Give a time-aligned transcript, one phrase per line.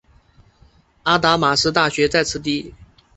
[1.03, 2.73] 阿达玛斯大学在此地。